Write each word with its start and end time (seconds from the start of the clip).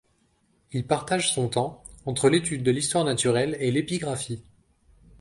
Il 0.71 0.87
partage 0.87 1.31
son 1.31 1.47
temps 1.49 1.83
entre 2.07 2.27
l’étude 2.27 2.63
de 2.63 2.71
l’histoire 2.71 3.05
naturelle 3.05 3.55
et 3.59 3.71
l’épigraphie. 3.71 4.41